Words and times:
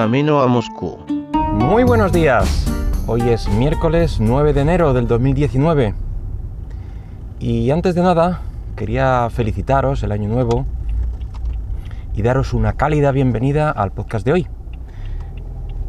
camino 0.00 0.40
a 0.40 0.46
Moscú. 0.46 0.96
Muy 1.52 1.84
buenos 1.84 2.10
días. 2.10 2.64
Hoy 3.06 3.20
es 3.28 3.50
miércoles 3.50 4.16
9 4.18 4.54
de 4.54 4.62
enero 4.62 4.94
del 4.94 5.06
2019. 5.06 5.94
Y 7.38 7.70
antes 7.70 7.94
de 7.94 8.00
nada, 8.00 8.40
quería 8.76 9.28
felicitaros 9.28 10.02
el 10.02 10.12
año 10.12 10.30
nuevo 10.30 10.64
y 12.14 12.22
daros 12.22 12.54
una 12.54 12.72
cálida 12.78 13.12
bienvenida 13.12 13.70
al 13.70 13.92
podcast 13.92 14.24
de 14.24 14.32
hoy. 14.32 14.46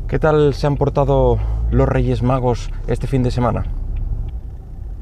¿Qué 0.10 0.20
tal 0.20 0.54
se 0.56 0.68
han 0.68 0.76
portado 0.76 1.40
los 1.72 1.88
Reyes 1.88 2.22
Magos 2.22 2.70
este 2.88 3.08
fin 3.08 3.24
de 3.24 3.32
semana? 3.32 3.64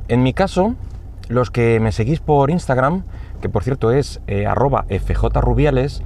En 0.07 0.21
mi 0.21 0.33
caso, 0.33 0.75
los 1.29 1.49
que 1.49 1.79
me 1.79 1.91
seguís 1.91 2.19
por 2.19 2.51
Instagram, 2.51 3.05
que 3.41 3.49
por 3.49 3.63
cierto 3.63 3.91
es 3.91 4.21
eh, 4.27 4.45
arroba 4.45 4.85
fjrubiales, 4.87 6.03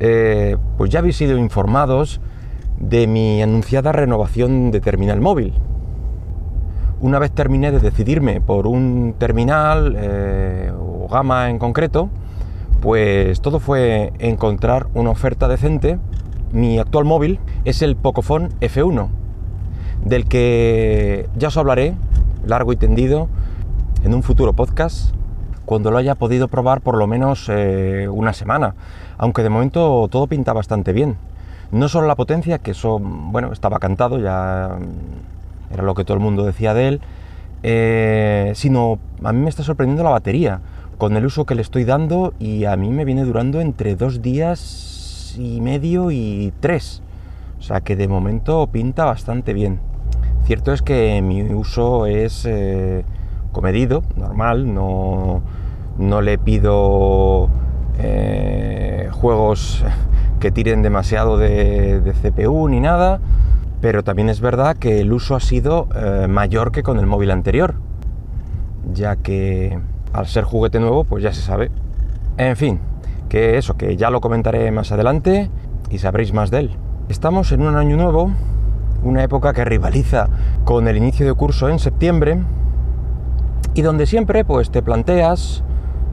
eh, 0.00 0.56
pues 0.78 0.90
ya 0.90 1.00
habéis 1.00 1.16
sido 1.16 1.36
informados 1.38 2.20
de 2.78 3.06
mi 3.06 3.42
anunciada 3.42 3.92
renovación 3.92 4.70
de 4.70 4.80
terminal 4.80 5.20
móvil. 5.20 5.52
Una 7.00 7.18
vez 7.18 7.30
terminé 7.30 7.70
de 7.70 7.80
decidirme 7.80 8.40
por 8.40 8.66
un 8.66 9.14
terminal 9.18 9.94
eh, 9.98 10.72
o 10.74 11.06
gama 11.08 11.50
en 11.50 11.58
concreto, 11.58 12.08
pues 12.80 13.40
todo 13.42 13.60
fue 13.60 14.12
encontrar 14.18 14.86
una 14.94 15.10
oferta 15.10 15.48
decente. 15.48 15.98
Mi 16.52 16.78
actual 16.78 17.04
móvil 17.04 17.38
es 17.64 17.82
el 17.82 17.94
Pocophone 17.94 18.48
F1, 18.60 19.08
del 20.04 20.24
que 20.24 21.28
ya 21.36 21.48
os 21.48 21.56
hablaré 21.56 21.94
largo 22.46 22.72
y 22.72 22.76
tendido 22.76 23.28
en 24.02 24.14
un 24.14 24.22
futuro 24.22 24.54
podcast 24.54 25.14
cuando 25.70 25.92
lo 25.92 25.98
haya 25.98 26.16
podido 26.16 26.48
probar 26.48 26.80
por 26.80 26.98
lo 26.98 27.06
menos 27.06 27.46
eh, 27.48 28.08
una 28.10 28.32
semana, 28.32 28.74
aunque 29.18 29.44
de 29.44 29.50
momento 29.50 30.08
todo 30.10 30.26
pinta 30.26 30.52
bastante 30.52 30.92
bien. 30.92 31.14
No 31.70 31.88
solo 31.88 32.08
la 32.08 32.16
potencia, 32.16 32.58
que 32.58 32.72
eso, 32.72 32.98
bueno, 32.98 33.52
estaba 33.52 33.78
cantado, 33.78 34.18
ya 34.18 34.76
era 35.72 35.84
lo 35.84 35.94
que 35.94 36.02
todo 36.04 36.16
el 36.16 36.22
mundo 36.24 36.44
decía 36.44 36.74
de 36.74 36.88
él, 36.88 37.00
eh, 37.62 38.50
sino 38.56 38.98
a 39.22 39.32
mí 39.32 39.38
me 39.38 39.48
está 39.48 39.62
sorprendiendo 39.62 40.02
la 40.02 40.10
batería, 40.10 40.60
con 40.98 41.16
el 41.16 41.24
uso 41.24 41.46
que 41.46 41.54
le 41.54 41.62
estoy 41.62 41.84
dando 41.84 42.34
y 42.40 42.64
a 42.64 42.74
mí 42.74 42.90
me 42.90 43.04
viene 43.04 43.22
durando 43.22 43.60
entre 43.60 43.94
dos 43.94 44.22
días 44.22 45.36
y 45.38 45.60
medio 45.60 46.10
y 46.10 46.52
tres. 46.58 47.00
O 47.60 47.62
sea 47.62 47.80
que 47.80 47.94
de 47.94 48.08
momento 48.08 48.66
pinta 48.66 49.04
bastante 49.04 49.52
bien. 49.52 49.78
Cierto 50.46 50.72
es 50.72 50.82
que 50.82 51.22
mi 51.22 51.42
uso 51.42 52.06
es 52.06 52.44
eh, 52.44 53.04
comedido, 53.52 54.02
normal, 54.16 54.72
no, 54.72 55.42
no 55.98 56.20
le 56.22 56.38
pido 56.38 57.48
eh, 57.98 59.08
juegos 59.12 59.84
que 60.40 60.50
tiren 60.50 60.82
demasiado 60.82 61.36
de, 61.36 62.14
CPU 62.22 62.68
ni 62.68 62.80
nada, 62.80 63.20
pero 63.80 64.02
también 64.02 64.28
es 64.28 64.40
verdad 64.40 64.76
que 64.76 65.00
el 65.00 65.12
uso 65.12 65.36
ha 65.36 65.40
sido 65.40 65.88
eh, 65.94 66.26
mayor 66.28 66.72
que 66.72 66.82
con 66.82 66.98
el 66.98 67.06
móvil 67.06 67.30
anterior, 67.30 67.74
ya 68.92 69.16
que 69.16 69.78
al 70.12 70.26
ser 70.26 70.44
juguete 70.44 70.80
nuevo, 70.80 71.04
pues 71.04 71.22
ya 71.22 71.32
se 71.32 71.42
sabe. 71.42 71.70
En 72.38 72.56
fin, 72.56 72.80
que 73.28 73.58
eso, 73.58 73.76
que 73.76 73.96
ya 73.96 74.10
lo 74.10 74.20
comentaré 74.20 74.70
más 74.70 74.92
adelante 74.92 75.50
y 75.90 75.98
sabréis 75.98 76.32
más 76.32 76.50
de 76.50 76.60
él. 76.60 76.70
Estamos 77.08 77.52
en 77.52 77.62
un 77.62 77.76
año 77.76 77.96
nuevo, 77.96 78.32
una 79.02 79.22
época 79.22 79.52
que 79.52 79.64
rivaliza 79.64 80.28
con 80.64 80.88
el 80.88 80.96
inicio 80.96 81.26
de 81.26 81.34
curso 81.34 81.68
en 81.68 81.78
septiembre 81.78 82.38
y 83.80 83.82
donde 83.82 84.04
siempre 84.04 84.44
pues 84.44 84.70
te 84.70 84.82
planteas 84.82 85.64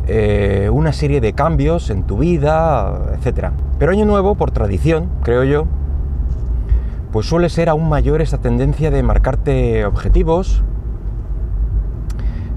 eh, 0.08 0.70
una 0.72 0.94
serie 0.94 1.20
de 1.20 1.34
cambios 1.34 1.90
en 1.90 2.04
tu 2.04 2.18
vida, 2.18 3.14
etc. 3.14 3.50
Pero 3.78 3.92
año 3.92 4.06
nuevo, 4.06 4.36
por 4.36 4.52
tradición, 4.52 5.10
creo 5.22 5.44
yo, 5.44 5.68
pues 7.12 7.26
suele 7.26 7.50
ser 7.50 7.68
aún 7.68 7.90
mayor 7.90 8.22
esa 8.22 8.38
tendencia 8.38 8.90
de 8.90 9.04
marcarte 9.04 9.84
objetivos, 9.84 10.64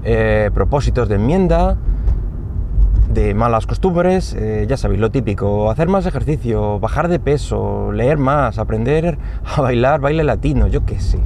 eh, 0.05 0.49
propósitos 0.53 1.09
de 1.09 1.15
enmienda, 1.15 1.75
de 3.09 3.33
malas 3.33 3.67
costumbres, 3.67 4.33
eh, 4.33 4.65
ya 4.69 4.77
sabéis, 4.77 5.01
lo 5.01 5.11
típico, 5.11 5.69
hacer 5.69 5.89
más 5.89 6.05
ejercicio, 6.05 6.79
bajar 6.79 7.09
de 7.09 7.19
peso, 7.19 7.91
leer 7.91 8.17
más, 8.17 8.59
aprender 8.59 9.17
a 9.43 9.59
bailar 9.59 9.99
baile 9.99 10.23
latino, 10.23 10.67
yo 10.67 10.85
qué 10.85 11.01
sé. 11.01 11.19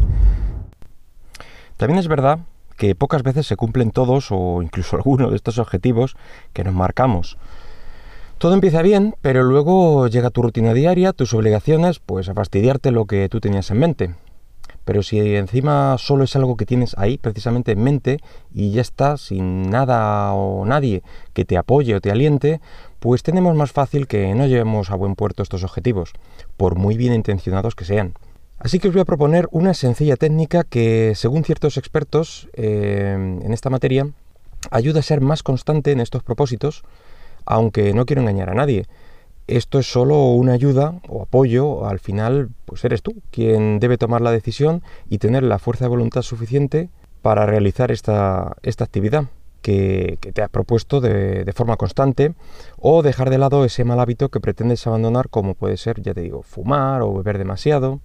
También 1.77 1.99
es 1.99 2.07
verdad 2.07 2.39
que 2.77 2.95
pocas 2.95 3.23
veces 3.23 3.47
se 3.47 3.55
cumplen 3.55 3.91
todos 3.91 4.27
o 4.31 4.61
incluso 4.61 4.95
algunos 4.97 5.29
de 5.31 5.35
estos 5.35 5.57
objetivos 5.57 6.15
que 6.53 6.63
nos 6.63 6.73
marcamos. 6.73 7.37
Todo 8.37 8.53
empieza 8.53 8.81
bien, 8.81 9.15
pero 9.21 9.43
luego 9.43 10.07
llega 10.07 10.29
tu 10.29 10.41
rutina 10.41 10.73
diaria, 10.73 11.13
tus 11.13 11.33
obligaciones, 11.33 11.99
pues 11.99 12.27
a 12.27 12.33
fastidiarte 12.33 12.91
lo 12.91 13.05
que 13.05 13.29
tú 13.29 13.39
tenías 13.39 13.71
en 13.71 13.79
mente. 13.79 14.15
Pero 14.83 15.01
si 15.01 15.35
encima 15.35 15.95
solo 15.97 16.25
es 16.25 16.35
algo 16.35 16.57
que 16.57 16.65
tienes 16.65 16.95
ahí 16.97 17.17
precisamente 17.17 17.71
en 17.71 17.83
mente 17.83 18.19
y 18.53 18.71
ya 18.71 18.81
está, 18.81 19.17
sin 19.17 19.69
nada 19.69 20.33
o 20.33 20.63
nadie 20.65 21.01
que 21.33 21.43
te 21.43 21.57
apoye 21.57 21.95
o 21.95 22.01
te 22.01 22.11
aliente, 22.11 22.61
pues 22.99 23.23
tenemos 23.23 23.55
más 23.55 23.71
fácil 23.71 24.05
que 24.05 24.35
no 24.35 24.45
llevemos 24.45 24.91
a 24.91 24.95
buen 24.95 25.15
puerto 25.15 25.41
estos 25.41 25.63
objetivos, 25.63 26.13
por 26.55 26.75
muy 26.75 26.97
bien 26.97 27.13
intencionados 27.13 27.73
que 27.73 27.85
sean. 27.85 28.13
Así 28.57 28.79
que 28.79 28.87
os 28.87 28.93
voy 28.93 29.01
a 29.01 29.05
proponer 29.05 29.47
una 29.51 29.73
sencilla 29.73 30.15
técnica 30.15 30.63
que, 30.63 31.13
según 31.15 31.43
ciertos 31.43 31.77
expertos 31.77 32.47
eh, 32.53 33.13
en 33.13 33.53
esta 33.53 33.69
materia, 33.69 34.07
ayuda 34.71 34.99
a 34.99 35.03
ser 35.03 35.21
más 35.21 35.43
constante 35.43 35.91
en 35.91 35.99
estos 35.99 36.23
propósitos, 36.23 36.83
aunque 37.45 37.93
no 37.93 38.05
quiero 38.05 38.21
engañar 38.21 38.49
a 38.49 38.55
nadie. 38.55 38.85
Esto 39.47 39.77
es 39.77 39.91
solo 39.91 40.31
una 40.31 40.53
ayuda 40.53 40.99
o 41.07 41.21
apoyo, 41.21 41.85
al 41.85 41.99
final 41.99 42.49
pues 42.65 42.83
eres 42.83 43.03
tú 43.03 43.21
quien 43.29 43.79
debe 43.79 43.97
tomar 43.97 44.21
la 44.21 44.31
decisión 44.31 44.81
y 45.07 45.19
tener 45.19 45.43
la 45.43 45.59
fuerza 45.59 45.85
de 45.85 45.89
voluntad 45.89 46.23
suficiente 46.23 46.89
para 47.21 47.45
realizar 47.45 47.91
esta, 47.91 48.55
actividad 48.63 49.25
que, 49.61 50.17
te 50.33 50.41
has 50.41 50.49
propuesto 50.49 51.01
de, 51.01 51.43
de, 51.43 51.53
forma 51.53 51.77
constante 51.77 52.33
o 52.77 53.03
dejar 53.03 53.29
de 53.29 53.37
lado 53.37 53.65
ese 53.65 53.83
mal 53.83 53.99
hábito 53.99 54.29
que 54.29 54.39
pretendes 54.39 54.87
abandonar 54.87 55.29
como 55.29 55.53
puede 55.53 55.77
ser, 55.77 56.01
ya 56.01 56.15
te 56.15 56.21
digo, 56.21 56.41
fumar 56.41 57.03
o 57.03 57.13
beber 57.13 57.37
demasiado 57.37 57.99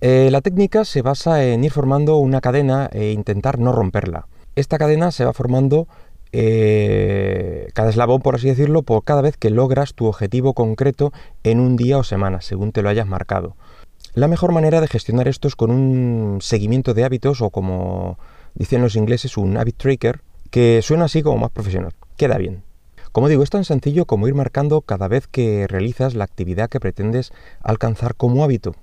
eh, 0.00 0.28
la 0.30 0.40
técnica 0.40 0.84
se 0.84 1.02
basa 1.02 1.44
en 1.44 1.64
ir 1.64 1.70
formando 1.70 2.16
una 2.18 2.40
cadena 2.40 2.88
e 2.92 3.12
intentar 3.12 3.58
no 3.58 3.72
romperla. 3.72 4.26
Esta 4.56 4.78
cadena 4.78 5.10
se 5.10 5.24
va 5.24 5.32
formando 5.32 5.88
eh, 6.32 7.68
cada 7.74 7.90
eslabón, 7.90 8.20
por 8.20 8.34
así 8.34 8.48
decirlo, 8.48 8.82
por 8.82 9.04
cada 9.04 9.22
vez 9.22 9.36
que 9.36 9.50
logras 9.50 9.94
tu 9.94 10.06
objetivo 10.06 10.52
concreto 10.52 11.12
en 11.42 11.60
un 11.60 11.76
día 11.76 11.98
o 11.98 12.04
semana, 12.04 12.40
según 12.40 12.72
te 12.72 12.82
lo 12.82 12.88
hayas 12.88 13.06
marcado. 13.06 13.56
La 14.14 14.28
mejor 14.28 14.52
manera 14.52 14.80
de 14.80 14.88
gestionar 14.88 15.28
esto 15.28 15.48
es 15.48 15.56
con 15.56 15.70
un 15.70 16.38
seguimiento 16.40 16.94
de 16.94 17.04
hábitos 17.04 17.40
o 17.40 17.50
como 17.50 18.18
dicen 18.54 18.82
los 18.82 18.96
ingleses, 18.96 19.36
un 19.36 19.56
habit 19.56 19.76
tracker, 19.76 20.20
que 20.50 20.80
suena 20.82 21.06
así 21.06 21.22
como 21.22 21.38
más 21.38 21.50
profesional. 21.50 21.92
Queda 22.16 22.38
bien. 22.38 22.62
Como 23.10 23.28
digo, 23.28 23.44
es 23.44 23.50
tan 23.50 23.64
sencillo 23.64 24.06
como 24.06 24.26
ir 24.26 24.34
marcando 24.34 24.80
cada 24.80 25.06
vez 25.06 25.28
que 25.28 25.66
realizas 25.68 26.14
la 26.14 26.24
actividad 26.24 26.68
que 26.68 26.80
pretendes 26.80 27.32
alcanzar 27.62 28.16
como 28.16 28.42
hábito. 28.42 28.74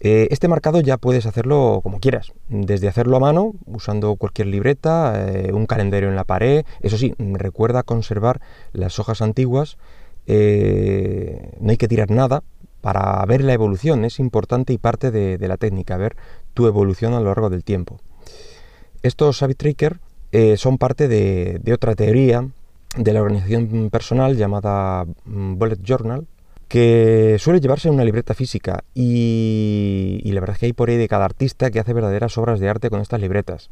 Eh, 0.00 0.28
este 0.30 0.48
marcado 0.48 0.80
ya 0.80 0.98
puedes 0.98 1.24
hacerlo 1.24 1.80
como 1.82 2.00
quieras, 2.00 2.32
desde 2.48 2.88
hacerlo 2.88 3.16
a 3.16 3.20
mano, 3.20 3.54
usando 3.64 4.16
cualquier 4.16 4.48
libreta, 4.48 5.14
eh, 5.28 5.52
un 5.52 5.66
calendario 5.66 6.08
en 6.08 6.16
la 6.16 6.24
pared, 6.24 6.64
eso 6.80 6.98
sí, 6.98 7.14
recuerda 7.18 7.82
conservar 7.82 8.40
las 8.72 8.98
hojas 8.98 9.22
antiguas, 9.22 9.78
eh, 10.26 11.52
no 11.60 11.70
hay 11.70 11.76
que 11.78 11.88
tirar 11.88 12.10
nada 12.10 12.42
para 12.82 13.24
ver 13.24 13.42
la 13.42 13.54
evolución, 13.54 14.04
es 14.04 14.18
importante 14.18 14.74
y 14.74 14.78
parte 14.78 15.10
de, 15.10 15.38
la 15.48 15.56
técnica, 15.56 15.96
ver 15.96 16.16
tu 16.52 16.66
evolución 16.66 17.14
a 17.14 17.20
lo 17.20 17.26
largo 17.26 17.48
del 17.48 17.64
tiempo. 17.64 17.98
Estos 19.02 19.42
habit 19.42 19.56
tracker 19.56 19.98
son 20.56 20.76
parte 20.76 21.08
de, 21.08 21.58
de 21.62 21.72
otra 21.72 21.94
teoría 21.94 22.46
de 22.96 23.12
la 23.12 23.22
organización 23.22 23.88
personal 23.90 24.36
llamada 24.36 25.06
mm, 25.24 25.54
Bullet 25.54 25.78
Journal, 25.82 26.26
que 26.68 27.36
suele 27.38 27.60
llevarse 27.60 27.90
una 27.90 28.04
libreta 28.04 28.34
física 28.34 28.82
y, 28.94 30.20
la 30.24 30.40
verdad 30.40 30.54
es 30.54 30.60
que 30.60 30.66
hay 30.66 30.72
por 30.72 30.90
ahí 30.90 30.96
de 30.96 31.08
cada 31.08 31.24
artista 31.24 31.70
que 31.70 31.78
hace 31.78 31.92
verdaderas 31.92 32.36
obras 32.38 32.60
de 32.60 32.68
arte 32.68 32.90
con 32.90 33.00
estas 33.00 33.20
libretas. 33.20 33.70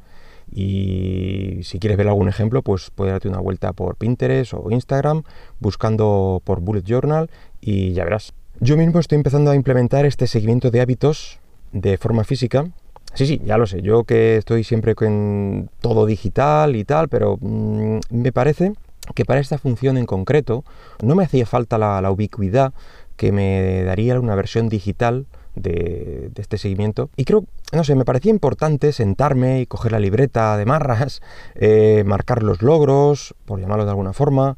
Y 0.53 1.61
si 1.63 1.79
quieres 1.79 1.97
ver 1.97 2.07
algún 2.07 2.29
ejemplo, 2.29 2.63
pues 2.63 2.91
puedes 2.95 3.13
darte 3.13 3.29
una 3.29 3.41
vuelta 3.41 3.73
por 3.73 3.97
Pinterest 3.97 4.55
o 4.55 4.71
Instagram 4.71 5.23
buscando 5.59 6.43
por 6.45 6.61
Bullet 6.61 6.83
Journal 6.83 7.31
y 7.61 7.93
ya 7.93 8.05
verás. 8.05 8.35
Yo 8.61 8.77
mismo 8.77 9.01
estoy 9.01 9.17
empezando 9.17 9.51
a 9.51 9.57
implementar 9.57 10.07
este 10.07 10.27
seguimiento 10.27 10.71
de 10.71 10.81
hábitos 10.81 11.41
de 11.73 11.97
forma 11.99 12.25
física. 12.25 12.67
Sí, 13.15 13.27
sí, 13.27 13.41
ya 13.45 13.59
lo 13.59 13.67
sé, 13.67 13.81
yo 13.83 14.05
que 14.05 14.37
estoy 14.37 14.65
siempre 14.65 14.95
con 14.95 15.71
todo 15.81 16.05
digital 16.07 16.77
y 16.77 16.85
tal, 16.85 17.09
pero 17.09 17.39
mm, 17.41 18.01
me 18.11 18.33
parece 18.33 18.73
que 19.15 19.25
para 19.25 19.41
esta 19.41 19.59
función 19.59 19.97
en 19.99 20.07
concreto 20.07 20.65
no 21.03 21.15
me 21.15 21.25
hacía 21.25 21.47
falta 21.47 21.79
la, 21.79 22.11
ubicuidad 22.11 22.73
que 23.17 23.33
me 23.33 23.83
daría 23.85 24.19
una 24.19 24.35
versión 24.35 24.69
digital 24.69 25.27
de, 25.55 26.31
este 26.37 26.59
seguimiento. 26.59 27.11
Y 27.17 27.25
creo, 27.25 27.45
no 27.73 27.85
sé, 27.85 27.95
me 27.95 28.05
parecía 28.05 28.31
importante 28.31 28.93
sentarme 28.93 29.61
y 29.61 29.67
coger 29.67 29.93
la 29.93 30.01
libreta 30.01 30.57
de 30.57 30.65
marras, 30.65 31.21
eh, 31.55 32.03
marcar 32.07 32.43
los 32.43 32.63
logros, 32.63 33.35
por 33.45 33.61
llamarlo 33.61 33.85
de 33.85 33.91
alguna 33.91 34.13
forma, 34.13 34.57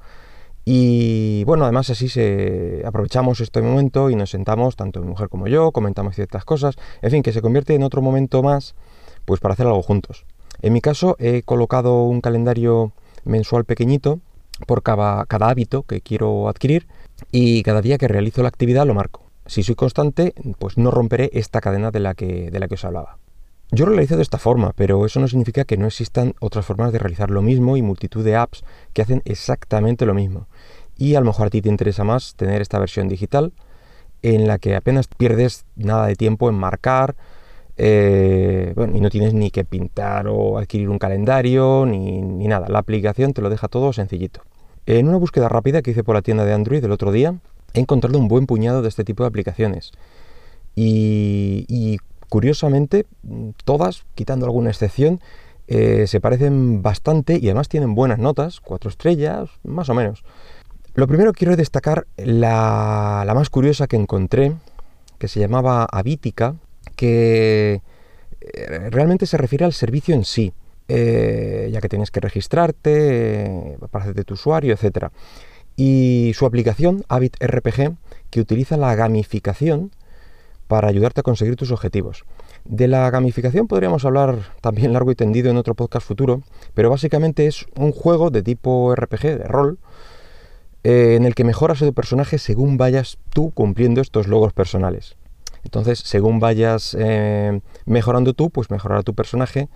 Y 0.65 1.45
bueno, 1.45 1.65
además 1.65 1.91
así 1.91 2.09
se 2.09 2.83
aprovechamos 2.85 3.41
este 3.41 3.63
momento 3.63 4.11
y 4.11 4.17
nos 4.17 4.31
sentamos, 4.31 4.75
tanto 4.75 5.01
mi 5.01 5.07
mujer 5.07 5.29
como 5.29 5.47
yo, 5.47 5.71
comentamos 5.71 6.17
ciertas 6.17 6.45
cosas, 6.45 6.77
en 7.03 7.11
fin, 7.11 7.23
que 7.23 7.33
se 7.33 7.41
convierte 7.41 7.75
en 7.75 7.85
otro 7.85 8.03
momento 8.03 8.43
más, 8.43 8.75
pues 9.25 9.39
para 9.41 9.55
hacer 9.55 9.67
algo 9.67 9.83
juntos. 9.83 10.25
En 10.63 10.73
mi 10.73 10.81
caso 10.81 11.17
he 11.21 11.43
colocado 11.43 12.05
un 12.05 12.21
calendario 12.21 12.93
mensual 13.25 13.65
pequeñito 13.65 14.21
por 14.67 14.83
cada, 14.83 15.27
hábito 15.29 15.83
que 15.83 16.01
quiero 16.01 16.49
adquirir 16.49 16.87
y 17.33 17.63
cada 17.63 17.83
día 17.83 17.99
que 17.99 18.09
realizo 18.09 18.43
la 18.43 18.49
actividad 18.49 18.87
lo 18.87 18.95
marco. 18.95 19.23
Si 19.47 19.63
soy 19.63 19.75
constante, 19.75 20.35
pues 20.59 20.77
no 20.77 20.91
romperé 20.91 21.31
esta 21.33 21.61
cadena 21.61 21.91
de 21.91 22.01
la 22.01 22.15
que, 22.15 22.51
de 22.51 22.59
la 22.59 22.69
que 22.69 22.75
os 22.75 22.85
hablaba. 22.85 23.19
Yo 23.73 23.87
lo 23.87 23.93
realizo 23.93 24.17
de 24.17 24.23
esta 24.23 24.39
forma, 24.39 24.73
pero 24.77 25.05
eso 25.05 25.19
no 25.19 25.29
significa 25.29 25.65
que 25.65 25.77
no 25.77 25.87
existan 25.87 26.35
otras 26.41 26.65
formas 26.65 26.93
de 26.93 26.99
realizar 26.99 27.31
lo 27.31 27.43
mismo 27.43 27.77
y 27.77 27.83
multitud 27.83 28.25
de 28.25 28.37
apps 28.37 28.65
que 28.93 29.03
hacen 29.03 29.23
exactamente 29.25 30.07
lo 30.07 30.15
mismo. 30.15 30.47
Y 30.97 31.15
a 31.17 31.21
lo 31.21 31.27
mejor 31.27 31.49
a 31.49 31.51
ti 31.51 31.63
te 31.63 31.69
interesa 31.69 32.05
más 32.05 32.37
tener 32.37 32.63
esta 32.63 32.79
versión 32.79 33.09
digital 33.09 33.53
en 34.23 34.47
la 34.47 34.59
que 34.59 34.77
apenas 34.77 35.09
pierdes 35.09 35.65
nada 35.75 36.07
de 36.07 36.17
tiempo 36.17 36.49
en 36.49 36.57
marcar, 36.57 37.17
eh, 37.77 38.75
y 38.95 39.01
no 39.01 39.11
tienes 39.11 39.35
ni 39.35 39.51
que 39.51 39.65
pintar 39.65 40.29
o 40.29 40.59
adquirir 40.59 40.89
un 40.89 40.99
calendario 40.99 41.85
ni, 41.87 42.21
ni 42.23 42.49
nada. 42.49 42.69
La 42.69 42.79
aplicación 42.79 43.33
te 43.33 43.43
lo 43.43 43.51
deja 43.51 43.69
todo 43.69 43.93
sencillito. 43.93 44.43
En 44.87 45.09
una 45.09 45.19
búsqueda 45.19 45.49
rápida 45.49 45.83
que 45.83 45.91
hice 45.91 46.05
por 46.05 46.15
la 46.15 46.23
tienda 46.23 46.45
de 46.45 46.53
Android 46.53 46.85
el 46.85 46.93
otro 46.93 47.13
día, 47.13 47.35
he 47.75 47.81
encontrado 47.81 48.19
un 48.19 48.29
buen 48.29 48.47
puñado 48.47 48.83
de 48.83 48.89
este 48.89 49.05
tipo 49.05 49.23
de 49.23 49.29
aplicaciones. 49.29 49.93
Y, 50.75 51.99
Curiosamente, 52.29 53.07
todas, 53.65 54.05
quitando 54.17 54.47
alguna 54.47 54.71
excepción, 54.71 55.21
eh, 55.69 56.07
se 56.09 56.21
parecen 56.21 56.83
bastante 56.83 57.39
y 57.41 57.47
además 57.47 57.69
tienen 57.69 57.95
buenas 57.95 58.19
notas, 58.19 58.61
cuatro 58.61 58.91
estrellas, 58.91 59.49
más 59.63 59.89
o 59.89 59.95
menos. 59.95 60.25
Lo 60.95 61.07
primero 61.07 61.33
quiero 61.33 61.57
destacar 61.57 62.07
la, 62.17 63.31
más 63.35 63.49
curiosa 63.49 63.87
que 63.87 63.97
encontré, 63.97 64.57
que 65.19 65.29
se 65.29 65.39
llamaba 65.39 65.85
Avítica, 65.85 66.57
que 66.97 67.83
eh, 68.41 68.91
realmente 68.91 69.27
se 69.27 69.37
refiere 69.37 69.65
al 69.65 69.73
servicio 69.73 70.15
en 70.15 70.25
sí, 70.25 70.53
eh, 70.89 71.69
ya 71.73 71.81
que 71.81 71.89
tienes 71.89 72.11
que 72.11 72.21
registrarte 72.21 73.77
para 73.91 74.05
hacerte 74.05 74.25
tu 74.25 74.35
usuario, 74.35 74.75
etc. 74.75 75.09
Y 75.77 76.33
su 76.35 76.47
aplicación, 76.47 77.05
Habit 77.09 77.37
RPG, 77.41 77.97
que 78.31 78.41
utiliza 78.41 78.77
la 78.77 78.95
gamificación 78.95 79.91
para 80.69 80.89
ayudarte 80.89 81.21
a 81.21 81.23
conseguir 81.23 81.57
tus 81.57 81.71
objetivos. 81.71 82.25
De 82.65 82.89
la 82.89 83.09
gamificación 83.11 83.69
podríamos 83.69 84.05
hablar 84.05 84.39
también 84.61 84.93
largo 84.93 85.13
y 85.13 85.15
tendido 85.15 85.51
en 85.51 85.57
otro 85.57 85.75
podcast 85.75 86.07
futuro, 86.07 86.43
pero 86.75 86.91
básicamente 86.91 87.47
es 87.47 87.67
un 87.77 87.93
juego 87.93 88.31
de 88.31 88.43
tipo 88.43 88.95
RPG, 88.95 89.23
de 89.39 89.45
rol, 89.45 89.79
eh, 90.83 91.15
en 91.17 91.25
el 91.25 91.35
que 91.35 91.45
mejoras 91.45 91.83
a 91.83 91.87
tu 91.87 91.95
personaje 91.95 92.39
según 92.39 92.77
vayas 92.77 93.19
tú 93.31 93.51
cumpliendo 93.53 94.01
estos 94.01 94.27
logros 94.27 94.53
personales. 94.53 95.17
Entonces, 95.67 95.99
según 95.99 96.39
vayas 96.39 96.97
eh, 96.97 97.61
mejorando 97.87 98.35
tú, 98.35 98.51
pues 98.51 98.71
mejorará 98.71 99.03
tu 99.03 99.15
personaje 99.15 99.69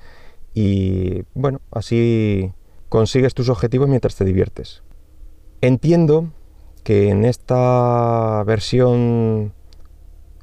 y 0.54 1.24
bueno, 1.34 1.60
así 1.72 2.52
consigues 2.88 3.34
tus 3.34 3.48
objetivos 3.48 3.88
mientras 3.88 4.14
te 4.14 4.24
diviertes. 4.24 4.84
Entiendo 5.60 6.30
que 6.84 7.08
en 7.08 7.24
esta 7.24 8.44
versión 8.44 9.52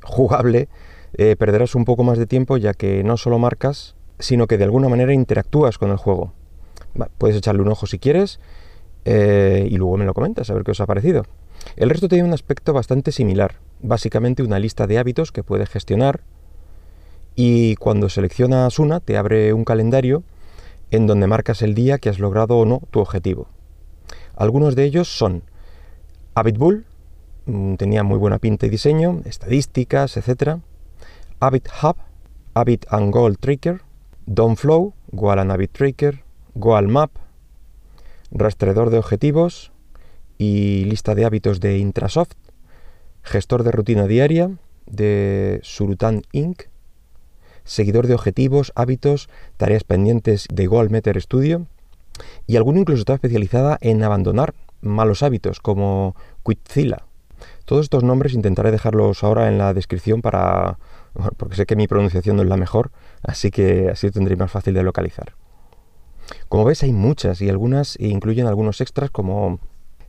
jugable, 0.03 0.67
eh, 1.13 1.37
perderás 1.37 1.75
un 1.75 1.85
poco 1.85 2.03
más 2.03 2.17
de 2.17 2.27
tiempo 2.27 2.57
ya 2.57 2.73
que 2.73 3.05
no 3.05 3.15
solo 3.15 3.39
marcas, 3.39 3.95
sino 4.19 4.47
que 4.47 4.57
de 4.57 4.65
alguna 4.65 4.89
manera 4.89 5.13
interactúas 5.13 5.77
con 5.77 5.91
el 5.91 5.97
juego. 5.97 6.33
puedes 7.17 7.37
echarle 7.37 7.61
un 7.61 7.69
ojo 7.69 7.87
si 7.87 7.99
quieres 7.99 8.41
eh, 9.07 9.67
y 9.69 9.77
luego 9.77 9.97
me 9.97 10.05
lo 10.05 10.13
comentas 10.13 10.49
a 10.49 10.53
ver 10.53 10.63
qué 10.63 10.71
os 10.71 10.81
ha 10.81 10.85
parecido. 10.85 11.23
El 11.75 11.89
resto 11.89 12.07
tiene 12.07 12.23
un 12.27 12.33
aspecto 12.33 12.73
bastante 12.73 13.11
similar, 13.11 13.55
básicamente 13.81 14.43
una 14.43 14.59
lista 14.59 14.87
de 14.87 14.97
hábitos 14.97 15.31
que 15.31 15.43
puedes 15.43 15.69
gestionar 15.69 16.21
y 17.35 17.75
cuando 17.75 18.09
seleccionas 18.09 18.79
una 18.79 18.99
te 18.99 19.17
abre 19.17 19.53
un 19.53 19.63
calendario 19.63 20.23
en 20.91 21.07
donde 21.07 21.27
marcas 21.27 21.61
el 21.61 21.75
día 21.75 21.97
que 21.97 22.09
has 22.09 22.19
logrado 22.19 22.57
o 22.57 22.65
no 22.65 22.81
tu 22.91 22.99
objetivo. 22.99 23.47
Algunos 24.35 24.75
de 24.75 24.85
ellos 24.85 25.07
son 25.07 25.43
Habit 26.35 26.57
Bull, 26.57 26.85
Mm, 27.47 27.75
tenía 27.75 28.03
muy 28.03 28.17
buena 28.17 28.39
pinta 28.39 28.65
y 28.65 28.69
diseño, 28.69 29.21
estadísticas, 29.23 30.17
etc. 30.17 30.59
Habit 31.39 31.69
Hub, 31.81 31.95
Habit 32.53 32.85
and 32.89 33.13
Goal 33.13 33.37
Tracker, 33.37 33.81
Flow, 34.57 34.93
Goal 35.13 35.39
and 35.39 35.51
Habit 35.51 35.71
Tracker, 35.71 36.23
Goal 36.55 36.89
Map, 36.89 37.11
rastreador 38.31 38.89
de 38.89 38.97
objetivos 38.97 39.71
y 40.37 40.85
lista 40.85 41.15
de 41.15 41.25
hábitos 41.25 41.59
de 41.59 41.77
Intrasoft, 41.77 42.33
gestor 43.23 43.63
de 43.63 43.71
rutina 43.71 44.07
diaria 44.07 44.51
de 44.85 45.59
Surutan 45.63 46.21
Inc., 46.31 46.63
seguidor 47.63 48.07
de 48.07 48.13
objetivos, 48.13 48.71
hábitos, 48.75 49.29
tareas 49.57 49.83
pendientes 49.83 50.47
de 50.51 50.67
Goal 50.67 50.89
Meter 50.89 51.21
Studio 51.21 51.67
y 52.45 52.55
alguno 52.55 52.79
incluso 52.79 53.01
está 53.01 53.15
especializada 53.15 53.77
en 53.81 54.03
abandonar 54.03 54.53
malos 54.81 55.23
hábitos 55.23 55.59
como 55.59 56.15
Quitzilla. 56.45 57.03
Todos 57.65 57.83
estos 57.83 58.03
nombres 58.03 58.33
intentaré 58.33 58.71
dejarlos 58.71 59.23
ahora 59.23 59.49
en 59.49 59.57
la 59.57 59.73
descripción 59.73 60.21
para 60.21 60.79
porque 61.37 61.55
sé 61.55 61.65
que 61.65 61.75
mi 61.75 61.87
pronunciación 61.87 62.35
no 62.35 62.43
es 62.43 62.49
la 62.49 62.57
mejor, 62.57 62.91
así 63.23 63.51
que 63.51 63.89
así 63.89 64.11
tendré 64.11 64.35
más 64.35 64.51
fácil 64.51 64.73
de 64.73 64.83
localizar. 64.83 65.33
Como 66.49 66.65
ves 66.65 66.83
hay 66.83 66.93
muchas 66.93 67.41
y 67.41 67.49
algunas 67.49 67.99
incluyen 67.99 68.47
algunos 68.47 68.81
extras 68.81 69.09
como 69.09 69.59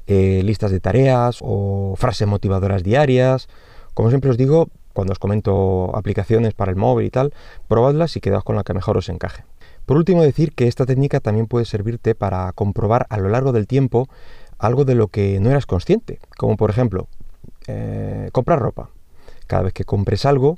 eh, 0.06 0.42
listas 0.44 0.70
de 0.70 0.80
tareas 0.80 1.38
o 1.40 1.94
frases 1.96 2.26
motivadoras 2.26 2.82
diarias. 2.82 3.48
Como 3.94 4.08
siempre 4.10 4.30
os 4.30 4.36
digo, 4.36 4.68
cuando 4.92 5.12
os 5.12 5.18
comento 5.18 5.94
aplicaciones 5.94 6.54
para 6.54 6.70
el 6.70 6.76
móvil 6.76 7.06
y 7.06 7.10
tal, 7.10 7.32
probadlas 7.68 8.16
y 8.16 8.20
quedaos 8.20 8.44
con 8.44 8.56
la 8.56 8.64
que 8.64 8.74
mejor 8.74 8.96
os 8.96 9.08
encaje. 9.08 9.44
Por 9.86 9.96
último, 9.96 10.22
decir 10.22 10.54
que 10.54 10.66
esta 10.66 10.86
técnica 10.86 11.20
también 11.20 11.46
puede 11.46 11.64
servirte 11.64 12.14
para 12.14 12.52
comprobar 12.52 13.06
a 13.10 13.18
lo 13.18 13.28
largo 13.28 13.52
del 13.52 13.66
tiempo 13.66 14.08
algo 14.58 14.84
de 14.84 14.94
lo 14.94 15.08
que 15.08 15.40
no 15.40 15.50
eras 15.50 15.66
consciente, 15.66 16.18
como 16.36 16.56
por 16.56 16.70
ejemplo 16.70 17.06
eh, 17.68 18.28
comprar 18.32 18.58
ropa. 18.58 18.90
Cada 19.46 19.62
vez 19.62 19.72
que 19.72 19.84
compres 19.84 20.26
algo, 20.26 20.56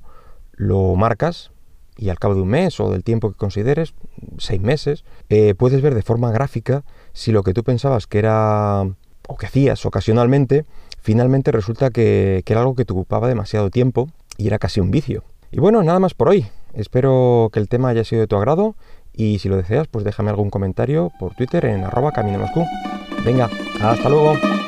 lo 0.52 0.94
marcas 0.96 1.52
y 2.00 2.08
al 2.08 2.18
cabo 2.18 2.34
de 2.34 2.40
un 2.40 2.48
mes 2.48 2.80
o 2.80 2.90
del 2.90 3.04
tiempo 3.04 3.30
que 3.30 3.36
consideres, 3.36 3.92
seis 4.38 4.60
meses, 4.60 5.04
eh, 5.28 5.54
puedes 5.54 5.82
ver 5.82 5.94
de 5.94 6.02
forma 6.02 6.32
gráfica 6.32 6.82
si 7.12 7.30
lo 7.30 7.42
que 7.42 7.52
tú 7.52 7.62
pensabas 7.62 8.06
que 8.06 8.18
era 8.18 8.82
o 9.28 9.36
que 9.36 9.46
hacías 9.46 9.84
ocasionalmente, 9.84 10.64
finalmente 11.02 11.52
resulta 11.52 11.90
que, 11.90 12.42
que 12.46 12.52
era 12.54 12.62
algo 12.62 12.74
que 12.74 12.86
te 12.86 12.94
ocupaba 12.94 13.28
demasiado 13.28 13.68
tiempo 13.68 14.08
y 14.38 14.46
era 14.46 14.58
casi 14.58 14.80
un 14.80 14.90
vicio. 14.90 15.24
Y 15.52 15.60
bueno, 15.60 15.82
nada 15.82 16.00
más 16.00 16.14
por 16.14 16.30
hoy. 16.30 16.46
Espero 16.72 17.50
que 17.52 17.60
el 17.60 17.68
tema 17.68 17.90
haya 17.90 18.04
sido 18.04 18.22
de 18.22 18.28
tu 18.28 18.36
agrado 18.36 18.76
y 19.12 19.38
si 19.38 19.48
lo 19.50 19.56
deseas, 19.56 19.86
pues 19.88 20.04
déjame 20.04 20.30
algún 20.30 20.48
comentario 20.48 21.12
por 21.20 21.34
Twitter 21.34 21.66
en 21.66 21.84
arroba 21.84 22.12
camino 22.12 22.46
Venga, 23.24 23.50
hasta 23.82 24.08
luego. 24.08 24.59